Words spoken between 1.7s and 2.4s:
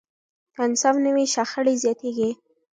زیاتېږي.